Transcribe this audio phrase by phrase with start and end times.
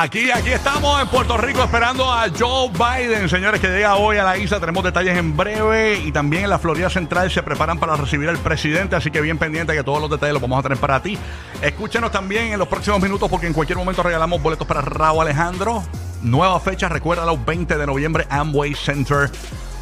[0.00, 4.22] Aquí, aquí estamos en Puerto Rico esperando a Joe Biden, señores, que llega hoy a
[4.22, 4.60] la isla.
[4.60, 8.38] Tenemos detalles en breve y también en la Florida Central se preparan para recibir al
[8.38, 11.18] presidente, así que bien pendiente que todos los detalles los vamos a tener para ti.
[11.62, 15.82] Escúchenos también en los próximos minutos porque en cualquier momento regalamos boletos para Raúl Alejandro.
[16.22, 19.28] Nueva fecha, recuérdalo, 20 de noviembre, Amway Center.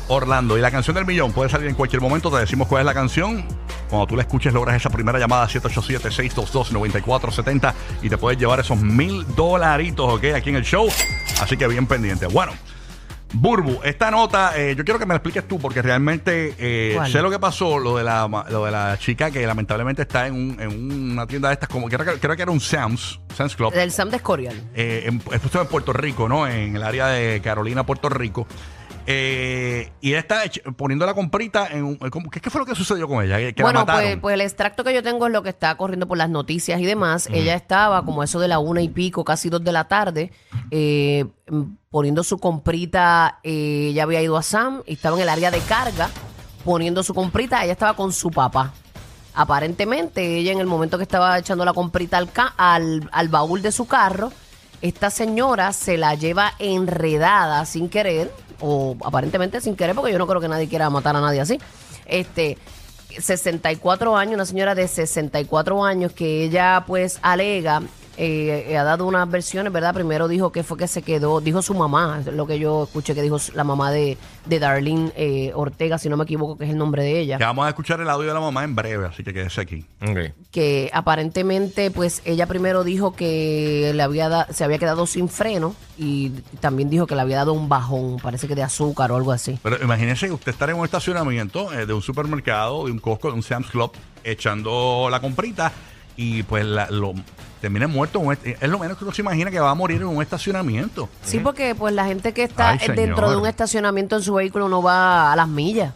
[0.09, 0.57] Orlando.
[0.57, 2.31] Y la canción del millón puede salir en cualquier momento.
[2.31, 3.45] Te decimos cuál es la canción.
[3.89, 9.25] Cuando tú la escuches, logras esa primera llamada 787-622-9470 y te puedes llevar esos mil
[9.35, 10.25] dolaritos, ¿ok?
[10.37, 10.89] Aquí en el show.
[11.41, 12.27] Así que bien pendiente.
[12.27, 12.53] Bueno.
[13.33, 17.21] Burbu, esta nota, eh, yo quiero que me la expliques tú porque realmente eh, sé
[17.21, 20.57] lo que pasó, lo de la, lo de la chica que lamentablemente está en, un-
[20.61, 23.75] en una tienda de estas, como creo que, creo que era un Sam's, Sam's Club,
[23.75, 24.55] Del Sam de Escorial.
[24.77, 26.47] eh, en, esto en Puerto Rico, ¿no?
[26.47, 28.47] En el área de Carolina, Puerto Rico.
[29.09, 30.43] Eh, y ella está
[30.77, 31.97] poniendo la comprita en un.
[32.11, 33.39] ¿cómo- ¿Qué, qué fue lo que sucedió con ella?
[33.39, 34.03] Que, que la Bueno, mataron.
[34.03, 36.81] pues, pues el extracto que yo tengo es lo que está corriendo por las noticias
[36.81, 37.29] y demás.
[37.33, 40.33] Ella estaba como eso de la una y pico, casi dos de la tarde,
[40.71, 43.39] eh, mm, poniendo su comprita.
[43.45, 46.11] eh, ella había ido a Sam y estaba en el área de carga
[46.65, 47.63] poniendo su comprita.
[47.63, 48.73] Ella estaba con su papá.
[49.35, 53.61] Aparentemente, ella en el momento que estaba echando la comprita al, ca- al, al baúl
[53.63, 54.33] de su carro,
[54.81, 60.27] esta señora se la lleva enredada sin querer, o aparentemente sin querer, porque yo no
[60.27, 61.59] creo que nadie quiera matar a nadie así.
[62.07, 62.59] Este,
[63.19, 67.83] 64 años, una señora de 64 años que ella pues alega,
[68.19, 69.93] eh, ha dado unas versiones, ¿verdad?
[69.95, 73.15] Primero dijo que fue que se quedó, dijo su mamá, es lo que yo escuché
[73.15, 74.17] que dijo la mamá de,
[74.47, 77.39] de Darlene eh, Ortega, si no me equivoco, que es el nombre de ella.
[77.39, 79.85] Que vamos a escuchar el audio de la mamá en breve, así que quédese aquí.
[80.51, 85.75] que aparentemente pues ella primero dijo que le había da- se había quedado sin freno
[85.99, 89.33] y también dijo que le había dado un bajón, parece que de azúcar o algo
[89.33, 89.59] así.
[89.63, 93.35] Pero imagínese usted estar en un estacionamiento eh, de un supermercado, de un Costco, de
[93.35, 93.93] un Sam's Club,
[94.25, 95.73] echando la comprita
[96.17, 97.15] y pues la- lo
[97.61, 98.21] termina muerto.
[98.21, 100.09] en un est- Es lo menos que uno se imagina que va a morir en
[100.09, 101.09] un estacionamiento.
[101.25, 104.69] Sí, porque pues la gente que está Ay, dentro de un estacionamiento en su vehículo
[104.69, 105.93] no va a las millas.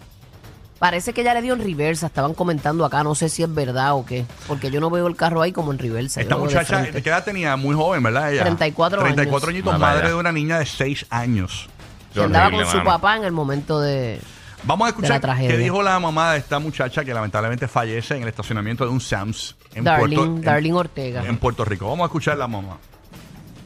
[0.78, 3.92] Parece que ella le dio en reversa, estaban comentando acá, no sé si es verdad
[3.94, 6.22] o qué, porque yo no veo el carro ahí como en reversa.
[6.22, 6.82] Esta muchacha.
[6.91, 7.54] ¿qué edad tenía?
[7.56, 8.32] Muy joven, ¿verdad?
[8.32, 8.42] Ella.
[8.44, 9.14] 34 años.
[9.14, 10.09] 34 añitos, Mamá, madre ya.
[10.09, 11.69] de una niña de 6 años.
[12.14, 12.84] Que andaba con su mano.
[12.84, 14.20] papá en el momento de...
[14.65, 18.28] Vamos a escuchar qué dijo la mamá de esta muchacha que lamentablemente fallece en el
[18.28, 21.25] estacionamiento de un Sam's en, Puerto, en- Darlene Ortega.
[21.26, 21.88] en Puerto Rico.
[21.88, 22.78] Vamos a escuchar la mamá.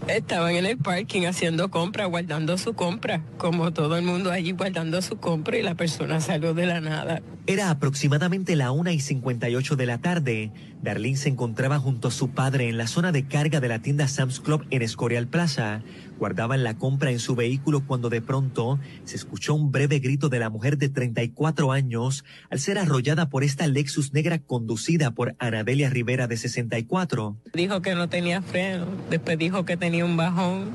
[0.06, 5.00] Estaban en el parking haciendo compra, guardando su compra, como todo el mundo allí guardando
[5.00, 7.22] su compra y la persona salió de la nada.
[7.47, 10.50] Era aproximadamente la 1 y 58 de la tarde.
[10.84, 14.06] Darlene se encontraba junto a su padre en la zona de carga de la tienda
[14.06, 15.82] Sam's Club en Escorial Plaza.
[16.18, 20.38] Guardaban la compra en su vehículo cuando de pronto se escuchó un breve grito de
[20.38, 25.90] la mujer de 34 años al ser arrollada por esta Lexus negra conducida por Anadelia
[25.90, 27.36] Rivera de 64.
[27.52, 30.70] Dijo que no tenía freno, después dijo que tenía un bajón.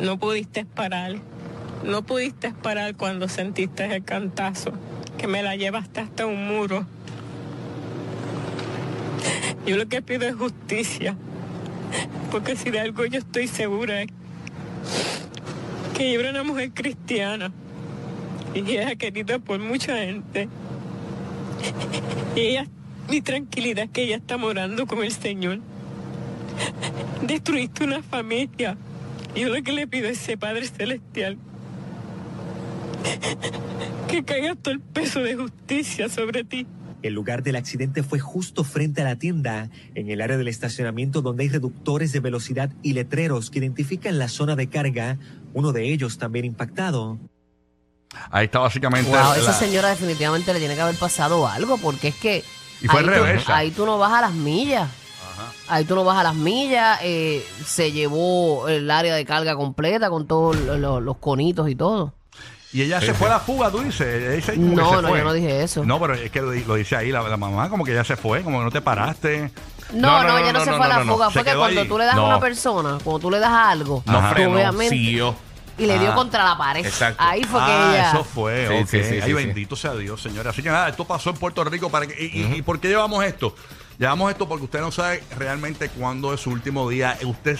[0.00, 1.16] No pudiste parar,
[1.84, 4.72] no pudiste parar cuando sentiste el cantazo,
[5.18, 6.86] que me la llevaste hasta un muro.
[9.66, 11.16] Yo lo que pido es justicia,
[12.30, 14.08] porque si de algo yo estoy segura es
[15.96, 17.52] que yo era una mujer cristiana
[18.54, 20.48] y era querida por mucha gente.
[22.34, 22.66] Y ella,
[23.08, 25.60] mi tranquilidad es que ella está morando con el Señor.
[27.22, 28.76] Destruiste una familia.
[29.34, 31.38] Yo lo que le pido a ese Padre Celestial
[34.08, 36.66] que caiga todo el peso de justicia sobre ti.
[37.02, 41.20] El lugar del accidente fue justo frente a la tienda, en el área del estacionamiento
[41.22, 45.18] donde hay reductores de velocidad y letreros que identifican la zona de carga,
[45.54, 47.18] uno de ellos también impactado.
[48.30, 49.10] Ahí está básicamente.
[49.10, 52.44] Wow, la- esa señora definitivamente le tiene que haber pasado algo, porque es que
[52.80, 54.88] Y fue ahí, tú, ahí tú no vas a las millas.
[55.68, 60.10] Ahí tú no vas a las millas, eh, se llevó el área de carga completa
[60.10, 62.12] con todos lo- lo- los conitos y todo.
[62.72, 64.00] Y ella se fue a la fuga, tú dices.
[64.06, 65.18] Ella ahí que No, se no, fue.
[65.18, 65.84] yo no dije eso.
[65.84, 68.04] No, pero es que lo, di- lo dice ahí la, la mamá, como que ella
[68.04, 69.50] se fue, como que no te paraste.
[69.92, 71.30] No, no, ella no, se fue a la no, fuga.
[71.30, 71.88] Fue que cuando allí.
[71.88, 75.98] tú le das a una persona, cuando tú le das algo, No obviamente, y le
[75.98, 76.14] dio Ah.
[76.14, 76.84] contra la pared.
[76.84, 77.22] Exacto.
[77.22, 78.10] Ahí fue que ah, ella.
[78.10, 78.88] eso fue, Sí, ok.
[78.88, 79.32] sí, sí, Ay, sí, sí.
[79.32, 80.50] bendito sea Dios, señores.
[80.52, 81.90] Así que nada, esto pasó en Puerto Rico.
[81.90, 83.54] Para que, y, y- ¿y por qué llevamos esto?
[84.02, 87.16] Llevamos esto porque usted no sabe realmente cuándo es su último día.
[87.20, 87.56] Eh, Usted,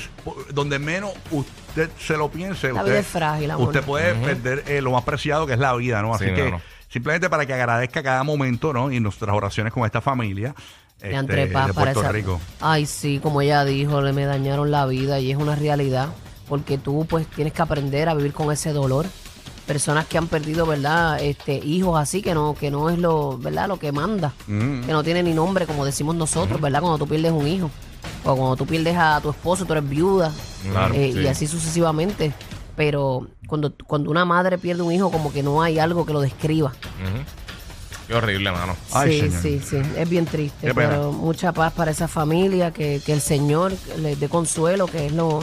[0.52, 3.68] donde menos usted se lo piense, La usted, vida es frágil, amor.
[3.68, 6.12] usted puede perder eh, lo más preciado que es la vida, ¿no?
[6.12, 6.60] Así Sí, que no.
[6.88, 8.90] simplemente para que agradezca cada momento, ¿no?
[8.90, 10.52] Y nuestras oraciones con esta familia
[11.00, 12.40] este, Paz de para Puerto esa- Rico.
[12.60, 16.08] Ay, sí, como ella dijo, le me dañaron la vida y es una realidad.
[16.48, 19.06] Porque tú, pues, tienes que aprender a vivir con ese dolor.
[19.72, 21.18] Personas que han perdido, ¿verdad?
[21.22, 23.68] Este, hijos así, que no, que no es lo, ¿verdad?
[23.68, 24.34] Lo que manda.
[24.46, 24.82] Mm.
[24.82, 26.82] Que no tiene ni nombre, como decimos nosotros, ¿verdad?
[26.82, 27.70] Cuando tú pierdes un hijo.
[28.22, 30.30] O cuando tú pierdes a tu esposo, tú eres viuda.
[30.70, 31.20] Claro, eh, sí.
[31.20, 32.34] Y así sucesivamente.
[32.76, 36.20] Pero cuando, cuando una madre pierde un hijo, como que no hay algo que lo
[36.20, 36.68] describa.
[36.68, 37.24] Ujú.
[38.08, 38.76] Qué horrible, mano.
[38.92, 39.42] Ay, sí, señor.
[39.42, 40.90] sí, sí, es bien triste, Qué pena.
[40.90, 45.12] pero mucha paz para esa familia, que, que el Señor les dé consuelo, que es
[45.12, 45.42] lo,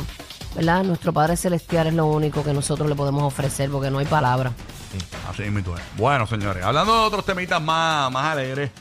[0.56, 0.84] ¿verdad?
[0.84, 4.52] Nuestro Padre Celestial es lo único que nosotros le podemos ofrecer, porque no hay palabra.
[5.30, 5.84] Así mismo es.
[5.98, 8.72] Bueno, señores, hablando de otros temitas más, más alegres.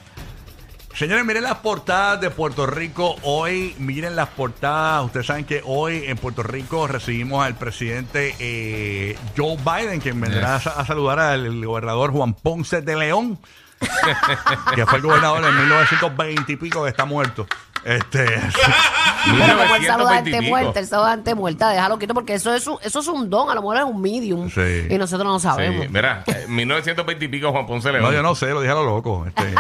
[0.95, 3.73] Señores, miren las portadas de Puerto Rico hoy.
[3.79, 5.05] Miren las portadas.
[5.05, 10.55] Ustedes saben que hoy en Puerto Rico recibimos al presidente eh, Joe Biden, quien vendrá
[10.55, 13.39] a, a saludar al gobernador Juan Ponce de León,
[14.75, 17.47] que fue el gobernador en 1920 y pico, que está muerto.
[17.85, 18.25] Este,
[19.25, 22.77] Pero como el 1920 saludante muerta, el saludante muerta, déjalo quieto, porque eso es un,
[22.83, 24.87] eso es un don, a lo mejor es un medium, Sí.
[24.91, 25.85] y nosotros no sabemos.
[25.87, 28.05] Sí, mira, eh, 1920 y pico Juan Ponce León.
[28.05, 29.27] no, yo no sé, lo dije a lo loco.
[29.27, 29.55] Este,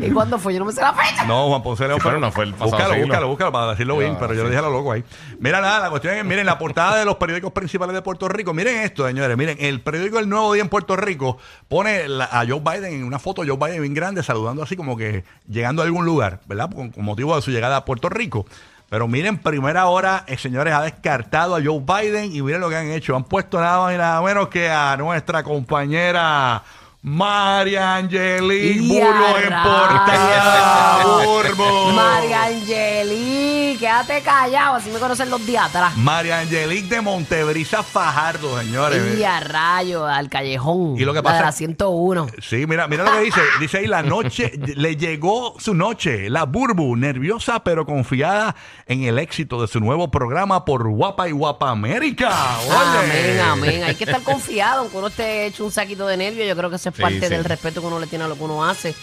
[0.06, 0.52] ¿Y cuándo fue?
[0.54, 1.24] Yo no me sé la fecha.
[1.24, 2.00] No, Juan Ponce León.
[2.00, 3.06] Sí, pero no fue el pasado Búscalo, siglo.
[3.06, 5.04] búscalo, búscalo para decirlo bien, Ya, pero yo lo dije a lo loco ahí.
[5.38, 8.52] Mira, nada, la cuestión es, miren, la portada de los periódicos principales de Puerto Rico.
[8.54, 9.36] Miren esto, señores.
[9.36, 13.04] Miren, el periódico El Nuevo Día en Puerto Rico pone la- a Joe Biden en
[13.04, 16.55] una foto, Joe Biden bien grande, saludando así como que llegando a algún lugar, ¿verdad?
[16.68, 18.46] Con, con motivo de su llegada a Puerto Rico.
[18.88, 22.76] Pero miren, primera hora, eh, señores, ha descartado a Joe Biden y miren lo que
[22.76, 23.16] han hecho.
[23.16, 26.62] Han puesto nada más y nada menos que a nuestra compañera
[27.02, 31.04] María Angelique Y a Burgo en portada.
[31.94, 32.44] María
[34.04, 35.96] quédate callado, así me conocen los días atrás.
[35.96, 39.18] María Angelique de Montebrisa Fajardo, señores.
[39.18, 40.96] Y a rayo, al callejón.
[40.98, 42.26] Y lo que la pasa- de la 101.
[42.42, 43.40] Sí, mira, mira lo que dice.
[43.60, 48.54] Dice ahí la noche, le llegó su noche, la Burbu, nerviosa pero confiada
[48.86, 52.30] en el éxito de su nuevo programa por Guapa y Guapa América.
[52.70, 53.84] Amén, amén.
[53.84, 56.46] Hay que estar confiado, aunque uno esté hecho un saquito de nervios.
[56.46, 57.28] Yo creo que eso es Sí, parte sí.
[57.28, 58.94] del respeto que uno le tiene a lo que uno hace.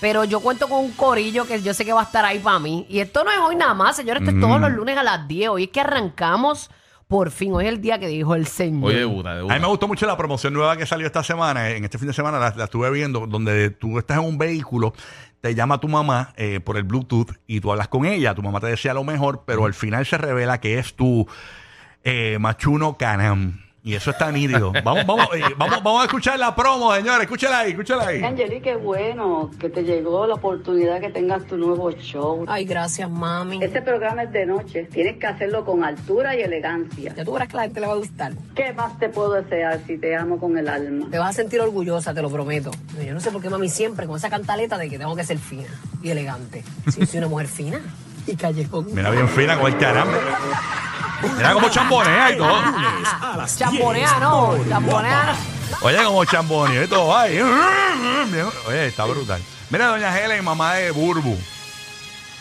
[0.00, 2.58] Pero yo cuento con un corillo que yo sé que va a estar ahí para
[2.58, 2.86] mí.
[2.88, 4.22] Y esto no es hoy nada más, señores.
[4.22, 5.48] Esto es todos los lunes a las 10.
[5.48, 6.70] Hoy es que arrancamos
[7.08, 7.52] por fin.
[7.54, 8.90] Hoy es el día que dijo el Señor.
[8.90, 11.84] Hoy debuta, A mí me gustó mucho la promoción nueva que salió esta semana, en
[11.84, 14.92] este fin de semana la, la estuve viendo, donde tú estás en un vehículo,
[15.40, 18.60] te llama tu mamá eh, por el Bluetooth y tú hablas con ella, tu mamá
[18.60, 21.26] te decía lo mejor, pero al final se revela que es tu
[22.02, 23.65] eh, machuno canam.
[23.86, 24.72] Y eso está nítido.
[24.82, 27.22] Vamos, vamos, eh, vamos, vamos a escuchar la promo, señores.
[27.22, 28.20] Escúchala ahí, escúchala ahí.
[28.20, 32.44] Angeli, qué bueno que te llegó la oportunidad que tengas tu nuevo show.
[32.48, 33.62] Ay, gracias, mami.
[33.62, 37.14] Este programa es de noche, tienes que hacerlo con altura y elegancia.
[37.14, 38.32] Ya tú verás que la gente le va a gustar.
[38.56, 41.06] ¿Qué más te puedo desear si te amo con el alma?
[41.08, 42.72] Te vas a sentir orgullosa, te lo prometo.
[43.06, 45.38] Yo no sé por qué mami siempre con esa cantaleta de que tengo que ser
[45.38, 45.68] fina
[46.02, 46.64] y elegante.
[46.92, 47.80] Sí, soy una mujer fina
[48.26, 48.88] y callejón.
[48.92, 50.18] Mira bien fina con el caramba.
[51.22, 52.62] Mira como chambonea y todo.
[53.56, 54.56] Chambonea, no.
[54.68, 55.36] Chambonea.
[55.82, 57.16] Oye, como chambonea y todo.
[57.16, 57.34] Ay.
[58.30, 58.48] Bien.
[58.66, 59.40] Oye, está brutal.
[59.70, 61.36] Mira, doña Helen, mamá de Burbu.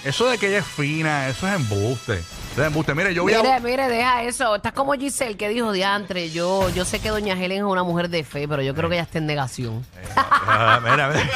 [0.03, 2.19] Eso de que ella es fina, eso es embuste.
[2.51, 2.93] Eso es embuste.
[2.93, 3.59] Mire, yo voy a...
[3.59, 4.55] Mire, deja eso.
[4.55, 6.29] Estás como Giselle que dijo diantre.
[6.29, 8.95] Yo, yo sé que doña Helen es una mujer de fe, pero yo creo que
[8.95, 9.83] ella está en negación.
[10.15, 11.29] Ah, mira, mira.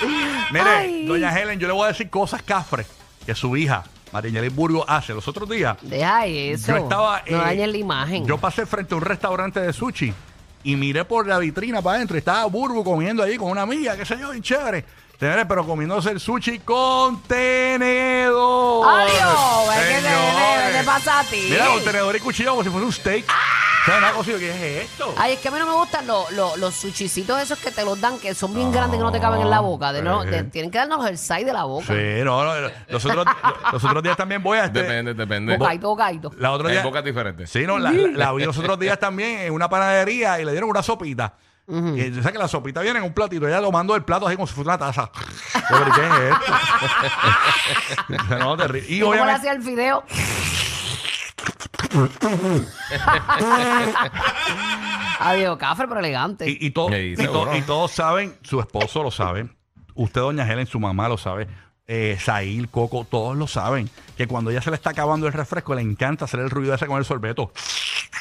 [0.52, 1.06] Mire, Ay.
[1.06, 2.86] doña Helen, yo le voy a decir cosas cafres
[3.26, 5.14] que su hija, Mariñela Burgo, hace.
[5.14, 6.72] Los otros días, Deja eso.
[6.72, 7.22] yo estaba...
[7.28, 8.26] no eh, dañes la imagen.
[8.26, 10.12] Yo pasé frente a un restaurante de sushi
[10.64, 14.04] y miré por la vitrina para adentro estaba Burbu comiendo allí con una amiga, qué
[14.04, 14.84] sé yo, chévere.
[15.18, 18.86] Señores, pero comiéndose el sushi con tenedor.
[18.88, 19.74] Adiós.
[19.76, 21.48] ¿Qué te, pasa a ti?
[21.50, 23.24] Mira, con tenedor y cuchillo como si fuese un steak.
[23.24, 25.14] O ¿qué es esto?
[25.16, 27.84] Ay, es que a mí no me gustan los, los, los sushicitos esos que te
[27.84, 29.92] los dan, que son bien grandes que no te caben en la boca.
[29.92, 31.86] De no, de- tienen que darnos el side de la boca.
[31.86, 33.26] Sí, no, no, los otros,
[33.72, 34.82] los otros días también voy a este.
[34.82, 35.56] Depende, depende.
[35.56, 36.30] Bocaito, bocaito.
[36.38, 37.50] La otra Hay día, bocas diferentes.
[37.50, 40.52] Sí, no, la, la- la vi los otros días también en una panadería y le
[40.52, 41.34] dieron una sopita.
[41.70, 43.46] Y yo sé que la sopita viene en un platito.
[43.46, 45.10] Ella lo mandó el plato así como si fuera una taza.
[45.54, 46.34] Yo, pero ¿Qué es
[48.16, 48.38] esto?
[48.38, 48.88] no, terrible.
[48.88, 49.48] Y ¿Y cómo le obviamente.
[49.50, 50.02] hacía el fideo?
[55.20, 56.48] Adiós, café, pero elegante.
[56.48, 57.50] Y, y, todo- Sí, y, seguro.
[57.50, 59.48] to- y todos saben, su esposo lo sabe,
[59.94, 61.48] usted, doña Helen, su mamá lo sabe,
[61.86, 65.74] eh, Sail, Coco, todos lo saben, que cuando ella se le está acabando el refresco,
[65.74, 67.52] le encanta hacer el ruido ese con el sorbeto.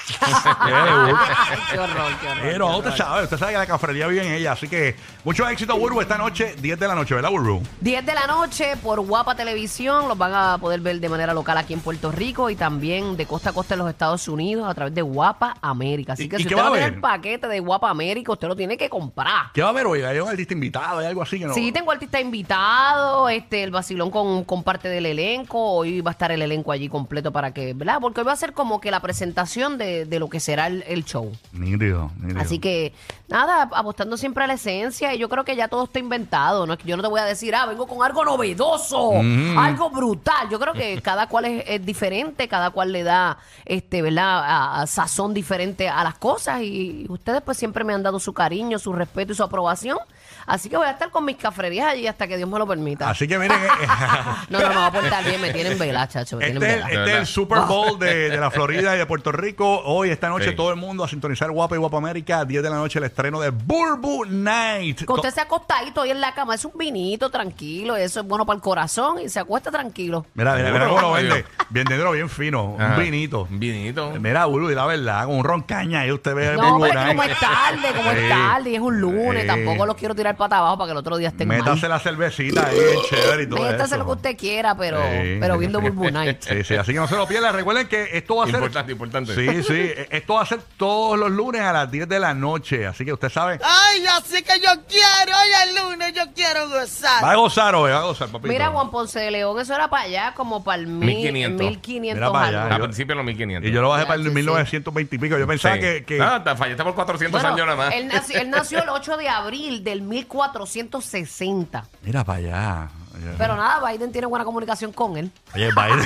[0.08, 2.42] Qué horror, qué horror.
[2.42, 2.98] Pero qué usted horror.
[2.98, 4.54] sabe, usted sabe que la cafrería vive en ella.
[4.54, 7.62] Así que mucho éxito, Burbu, esta noche, 10 de la noche, ¿verdad, Burbu?
[7.82, 11.58] 10 de la noche por Guapa Televisión, los van a poder ver de manera local
[11.58, 14.74] aquí en Puerto Rico y también de costa a costa en los Estados Unidos a
[14.74, 16.14] través de Guapa América.
[16.14, 16.96] Así ¿Y- que y si qué usted va a tiene haber?
[16.96, 19.52] el paquete de Guapa América, usted lo tiene que comprar.
[19.54, 20.04] ¿Qué va a haber hoy?
[20.04, 21.00] ¿Hay un artista invitado?
[21.00, 21.54] ¿Hay algo así que no?
[21.54, 25.60] Sí, tengo artista invitado, este, el vacilón con, con parte del elenco.
[25.72, 27.98] Hoy va a estar el elenco allí completo para que, ¿verdad?
[28.02, 30.84] Porque hoy va a ser como que la presentación de, de lo que será el,
[30.88, 31.32] el show.
[31.52, 32.40] Nítido, nítido.
[32.40, 32.94] Así que,
[33.28, 35.14] nada, apostando siempre a la esencia.
[35.14, 36.66] Y yo creo que ya todo está inventado.
[36.68, 36.74] ¿no?
[36.74, 39.12] Es que Yo no te voy a decir, ah, vengo con algo novedoso,
[39.58, 40.50] algo brutal.
[40.50, 44.44] Yo creo que cada cual es, es diferente, cada cual le da, este, ¿verdad?
[44.44, 46.62] A- a sazón diferente a las cosas.
[46.62, 49.98] Y ustedes, pues, siempre me han dado su cariño, su respeto y su aprobación.
[50.46, 53.10] Así que voy a estar con mis cafrerías allí hasta que Dios me lo permita.
[53.10, 53.68] Así que miren, eh,
[54.50, 55.42] No, no, me va a portar bien.
[55.42, 56.38] Me tienen vela, chacho.
[56.38, 56.88] Me tienen este, es- vela.
[56.88, 57.20] este es verdad.
[57.22, 59.82] el Super Bowl de, de la Florida y de Puerto Rico.
[59.90, 60.56] Hoy, esta noche, Sí.
[60.58, 62.44] todo el mundo a sintonizar Guapa y Guapa América.
[62.44, 65.06] 10 de la noche, el estreno de Burbu Night.
[65.06, 68.46] Que usted se acostadito ahí en la cama, es un vinito tranquilo, eso es bueno
[68.46, 70.26] para el corazón y se acuesta tranquilo.
[70.34, 71.46] Mira, mira, mira cómo lo vende.
[71.70, 72.76] Vendiéndolo bien fino.
[72.78, 72.98] Ajá.
[72.98, 73.48] Un vinito.
[73.50, 74.12] Un vinito.
[74.20, 76.82] Mira, Burbu, y la verdad, con un ron caña ahí usted ve el No, Burbu
[76.88, 78.18] pero es que como es tarde, como Sí.
[78.18, 79.48] es tarde y es un lunes, Sí.
[79.48, 81.90] tampoco los quiero tirar para abajo para que el otro día estén Métase mal.
[81.92, 83.98] la cervecita ahí, bien chévere y todo Métase eso.
[84.00, 85.38] lo que usted quiera, pero, Sí.
[85.40, 86.42] pero viendo Burbu Night.
[86.42, 87.54] Sí, sí, así que no se lo pierda.
[87.54, 88.56] Recuerden que esto va a ser.
[88.56, 89.34] Importante, importante.
[89.34, 89.77] Sí, sí.
[90.10, 92.86] Esto va a ser todos los lunes a las 10 de la noche.
[92.88, 93.60] Así que usted sabe.
[93.64, 97.24] Ay, así que yo quiero, hoy es lunes, yo quiero gozar.
[97.24, 98.48] Va a gozar hoy, va a gozar, papito.
[98.50, 101.68] Mira, Juan Ponce de León, eso era para allá, como para el mil- 1500.
[101.68, 102.76] 1500 Mira para allá.
[102.76, 103.70] Al principio los 1500.
[103.70, 105.38] Y yo lo bajé para el Ya, sí, 1920 y pico.
[105.38, 105.82] Yo pensaba Sí.
[105.82, 106.06] que.
[106.06, 107.94] que- Ah, te fallaste por 400 Bueno, años nada más.
[107.94, 111.86] él, nació, él nació el 8 de abril del 1460.
[112.04, 112.90] Mira para allá.
[113.38, 115.32] Pero nada, Biden tiene buena comunicación con él.
[115.54, 116.06] Oye, Biden.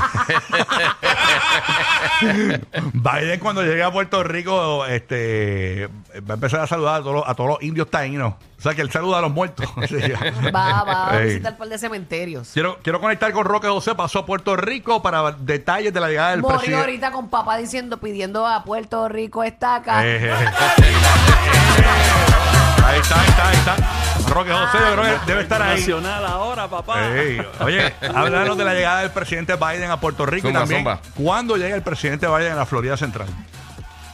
[2.94, 5.90] Biden cuando llegue a Puerto Rico, este,
[6.30, 8.34] va a empezar a saludar a todos los, a todos los indios taínos.
[8.34, 9.68] O sea, que él saluda a los muertos.
[10.56, 12.52] Va, va a visitar un par de cementerios.
[12.54, 13.96] Quiero, quiero conectar con Roque José.
[13.96, 16.82] Pasó a Puerto Rico para detalles de la llegada del Murió presidente.
[16.82, 20.06] ahorita con papá diciendo, pidiendo a Puerto Rico estaca.
[20.06, 20.32] Eh, eh,
[22.86, 23.76] ahí está, ahí está, ahí está.
[24.32, 25.80] Roque José, yo creo que debe estar ahí.
[25.80, 27.16] Nacional ahora, papá.
[27.16, 31.02] Ey, oye, háblanos de la llegada del presidente Biden a Puerto Rico y también zumba.
[31.16, 33.28] cuándo llega el presidente Biden a la Florida Central.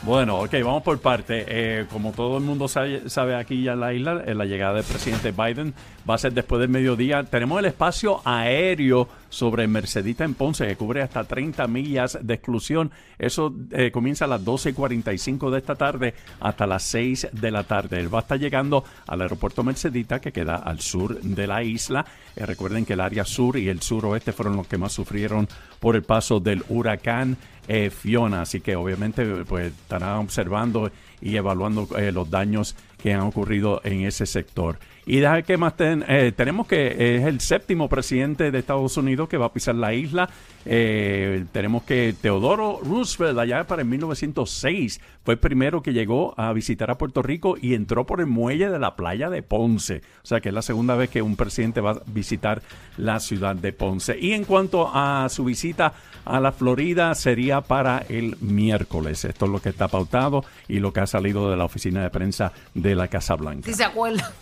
[0.04, 1.46] Bueno, ok, vamos por parte.
[1.48, 4.76] Eh, como todo el mundo sabe, sabe aquí ya en la isla, eh, la llegada
[4.76, 5.74] del presidente Biden
[6.10, 7.24] va a ser después del mediodía.
[7.24, 12.92] Tenemos el espacio aéreo sobre Mercedita en Ponce, que cubre hasta 30 millas de exclusión.
[13.20, 18.00] Eso eh, comienza a las 12.45 de esta tarde hasta las 6 de la tarde.
[18.00, 22.06] Él va a estar llegando al aeropuerto Mercedita, que queda al sur de la isla.
[22.36, 25.48] Eh, recuerden que el área sur y el suroeste fueron los que más sufrieron
[25.80, 31.90] por el paso del huracán eh, Fiona, así que obviamente pues estarán observando y evaluando
[32.14, 34.80] los daños que han ocurrido en ese sector.
[35.08, 39.30] Y deja que más ten- eh, tenemos que es el séptimo presidente de Estados Unidos
[39.30, 40.30] que va a pisar la isla.
[40.66, 46.52] Eh, tenemos que Teodoro Roosevelt allá para el 1906 fue el primero que llegó a
[46.52, 50.02] visitar a Puerto Rico y entró por el muelle de la playa de Ponce.
[50.24, 52.62] O sea que es la segunda vez que un presidente va a visitar
[52.98, 54.18] la ciudad de Ponce.
[54.20, 55.94] Y en cuanto a su visita
[56.26, 59.24] a la Florida sería para el miércoles.
[59.24, 62.10] Esto es lo que está pautado y lo que ha salido de la oficina de
[62.10, 63.66] prensa de la Casa Blanca.
[63.70, 64.34] Si se acuerda.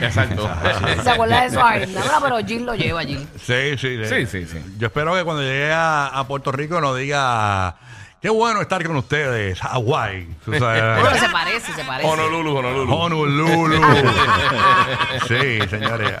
[0.00, 0.48] Exacto.
[1.02, 2.00] Se acuerda de su agenda.
[2.02, 3.26] Bueno, pero Jill lo lleva, Jill.
[3.40, 4.74] Sí, sí, Sí, sí, sí.
[4.78, 7.76] Yo espero que cuando llegue a, a Puerto Rico no diga
[8.26, 10.26] qué bueno estar con ustedes, Hawái.
[10.44, 10.82] Tú sabes.
[11.00, 12.08] Bueno, se parece, se parece.
[12.08, 12.92] Honolulu, Honolulu.
[12.92, 13.76] Honolulu.
[15.28, 16.12] sí, señores.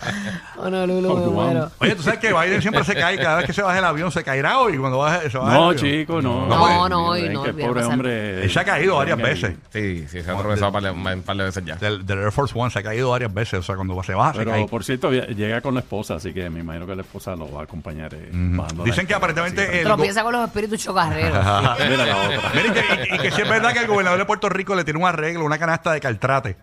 [0.56, 1.70] Honolulu, muero.
[1.80, 4.12] Oye, tú sabes que Biden siempre se cae cada vez que se baja el avión,
[4.12, 5.76] se caerá hoy cuando baje, se baja el No, avión.
[5.84, 6.46] chico, no.
[6.46, 8.44] No, no, hoy Es no, que el olvídate pobre hombre.
[8.44, 9.56] Él se ha caído varias veces.
[9.72, 11.74] Sí, sí, se ha atravesado un par de, un par de veces ya.
[11.76, 13.58] Del, del Air Force One se ha caído varias veces.
[13.58, 14.66] O sea, cuando se baja, se Pero cae.
[14.68, 17.62] por cierto, llega con la esposa, así que me imagino que la esposa lo va
[17.62, 18.14] a acompañar.
[18.14, 21.38] eh, bajando la Dicen que escalera, aparentemente así el Tropieza con los espíritus chocarreros.
[22.04, 22.50] Mira la otra.
[22.54, 24.84] Miren que, y, y que si es verdad que el gobernador de Puerto Rico le
[24.84, 26.56] tiene un arreglo, una canasta de caltrate.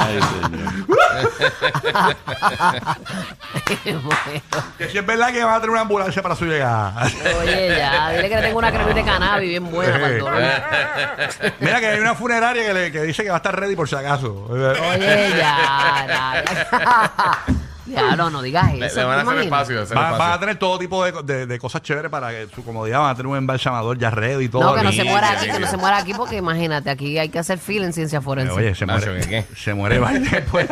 [0.00, 0.74] Ay, señor.
[4.78, 7.06] Que si es verdad que va a tener una ambulancia para su llegada.
[7.40, 10.42] Oye, ya, dile que le tengo una cremita de cannabis bien buena para el dolor.
[11.60, 13.88] Mira que hay una funeraria que, le- que dice que va a estar ready por
[13.88, 14.46] si acaso.
[14.50, 17.44] Oye, ya, ya, ya.
[17.86, 18.96] Ya, no, no digas Le, eso.
[19.00, 19.44] le van a ¿te hacer imaginas?
[19.60, 19.82] espacio.
[19.82, 20.40] hacer Va- Van a espacio.
[20.40, 23.00] tener todo tipo de, de- de cosas chéveres para que su comodidad.
[23.00, 24.62] Van a tener un embalsamador ya ready y todo.
[24.64, 27.28] No, que no se muera aquí, que no se muera aquí, porque imagínate, aquí hay
[27.28, 28.52] que hacer fila en ciencia forense.
[28.52, 29.26] Oye, se Nacho, muere.
[29.28, 29.44] ¿qué?
[29.56, 30.44] Se muere Biden.
[30.50, 30.68] pues.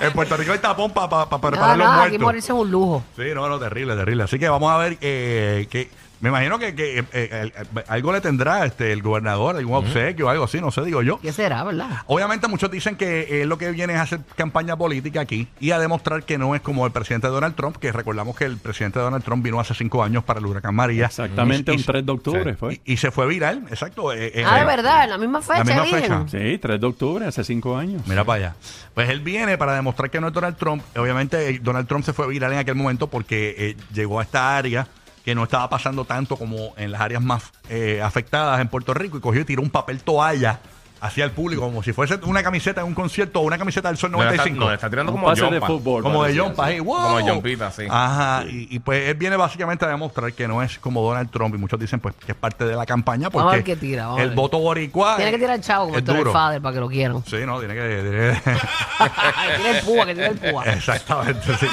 [0.00, 2.20] en Puerto Rico hay tapón para no, preparar los no, aquí muertos.
[2.20, 3.04] morirse es un lujo.
[3.16, 4.24] Sí, no, no, terrible, terrible.
[4.24, 7.52] Así que vamos a ver eh, que Me imagino que, que, eh, eh,
[7.88, 11.18] algo le tendrá este el gobernador, algún obsequio o algo así, no sé, digo yo.
[11.20, 11.88] ¿Qué será, verdad?
[12.06, 15.72] Obviamente muchos dicen que él lo que viene es a hacer campaña política aquí y
[15.72, 18.98] a demostrar que no es como el presidente Donald Trump, que recordamos que el presidente
[18.98, 21.06] Donald Trump vino hace cinco años para el huracán María.
[21.06, 22.56] Exactamente, Y- un 3 de octubre sí.
[22.58, 22.80] fue.
[22.86, 24.12] Y, y se fue viral, exacto.
[24.12, 26.28] eh, eh, Ah, eh, de verdad, en la misma fecha, misma eligen.
[26.28, 26.38] fecha.
[26.52, 28.02] Sí, 3 de octubre, hace 5 años.
[28.06, 28.56] Mira para allá.
[28.94, 30.82] Pues él viene para demostrar que no es Donald Trump.
[30.96, 34.56] Obviamente eh, Donald Trump se fue viral en aquel momento porque eh, llegó a esta
[34.56, 34.86] área
[35.26, 39.18] que no estaba pasando tanto como en las áreas más eh, afectadas en Puerto Rico
[39.18, 40.60] y cogió y tiró un papel toalla
[41.06, 43.96] hacia el público como si fuese una camiseta en un concierto o una camiseta del
[43.96, 44.60] Sol No, le está, 95.
[44.64, 45.66] no, le está tirando Un como pase de jumpa.
[45.66, 46.02] fútbol.
[46.02, 46.86] como de parecía, John.
[46.86, 46.96] ¡Wow!
[47.02, 47.82] Como de Jompita, sí.
[47.90, 51.54] Ajá, y, y pues él viene básicamente a demostrar que no es como Donald Trump
[51.54, 53.76] y muchos dicen pues que es parte de la campaña Vamos a porque ver qué
[53.76, 54.36] tira, vamos a el ver.
[54.36, 56.32] voto boricua Tiene que tirar el chavo como es el duro.
[56.32, 57.24] father para que lo quieran.
[57.26, 57.80] Sí, no, tiene que...
[58.40, 60.64] tiene que- Tira el púa, que tira el púa.
[60.64, 61.66] Exactamente, sí.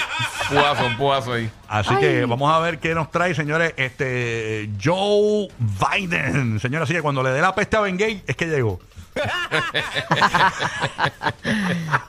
[0.50, 1.50] Puazo, un puazo ahí.
[1.68, 3.74] Así que vamos a ver qué nos trae, señores.
[3.78, 6.60] Este Joe Biden.
[6.60, 8.80] Señora, así que cuando le dé la peste a Ben Gay, es que llegó.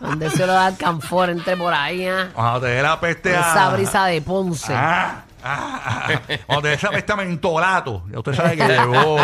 [0.00, 2.28] Donde se lo da el canfor entre por ahí, ¿ah?
[2.34, 3.40] Cuando te dé la peste a.
[3.40, 4.75] Esa brisa de Ponce.
[4.75, 6.08] Ah, ah, ah.
[6.46, 8.02] Cuando te dé esa peste a mentolato.
[8.11, 9.16] Ya usted sabe que llegó.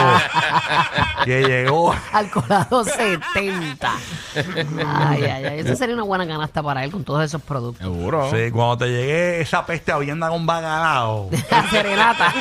[1.25, 1.94] que llegó.
[2.12, 3.90] Al colado 70.
[4.87, 5.60] Ay, ay, ay.
[5.60, 7.87] Esa sería una buena canasta para él con todos esos productos.
[7.87, 8.30] Seguro.
[8.30, 11.30] Sí, cuando te llegue esa peste a vianda con bagalao.
[11.50, 12.32] La serenata.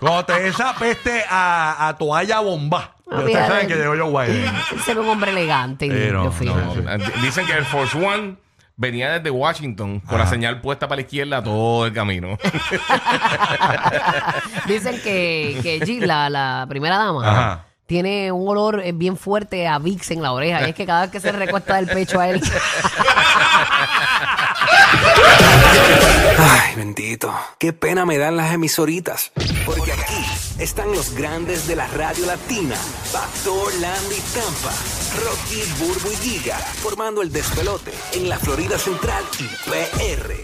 [0.00, 2.92] cuando te dé esa peste a, a toalla bomba.
[3.10, 3.48] Ya No, usted fíjate.
[3.48, 4.44] sabe que llegó Joe Biden.
[4.72, 6.54] Él se ve un hombre elegante y Sí, limpio, no, fino.
[6.56, 8.36] No, d- Dicen que el Force One
[8.76, 12.38] venía desde Washington con la señal puesta para la izquierda todo el camino.
[14.66, 17.64] Dicen que, que Jill, la, la primera dama, Ajá.
[17.86, 20.66] tiene un olor eh, bien fuerte a Vicks en la oreja.
[20.66, 22.40] Y es que cada vez que se recuesta del pecho a él.
[26.38, 27.34] Ay, bendito.
[27.58, 29.32] Qué pena me dan las emisoritas.
[29.66, 30.24] Porque aquí
[30.58, 32.76] están los grandes de la radio latina.
[33.12, 34.72] Pastor, Landy, Tampa.
[35.24, 36.58] Rocky, Burbu y Giga.
[36.58, 40.38] Formando el despelote en la Florida Central y PR.